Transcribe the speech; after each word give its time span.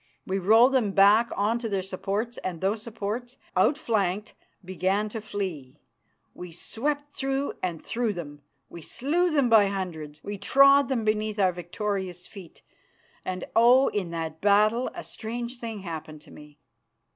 We 0.25 0.39
rolled 0.39 0.71
them 0.73 0.93
back 0.93 1.29
on 1.35 1.59
to 1.59 1.69
their 1.69 1.83
supports, 1.83 2.39
and 2.39 2.59
those 2.59 2.81
supports, 2.81 3.37
outflanked, 3.55 4.33
began 4.65 5.09
to 5.09 5.21
flee. 5.21 5.77
We 6.33 6.51
swept 6.51 7.11
through 7.13 7.53
and 7.61 7.85
through 7.85 8.13
them. 8.13 8.41
We 8.67 8.81
slew 8.81 9.29
them 9.29 9.47
by 9.47 9.67
hundreds, 9.67 10.23
we 10.23 10.39
trod 10.39 10.89
them 10.89 11.03
beneath 11.05 11.37
our 11.37 11.51
victorious 11.51 12.25
feet, 12.25 12.63
and 13.23 13.45
oh! 13.55 13.89
in 13.89 14.09
that 14.09 14.41
battle 14.41 14.89
a 14.95 15.03
strange 15.03 15.59
thing 15.59 15.81
happened 15.81 16.21
to 16.21 16.31
me. 16.31 16.57